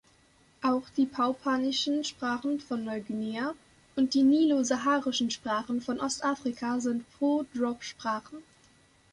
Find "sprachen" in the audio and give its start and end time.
2.03-2.59, 5.29-5.79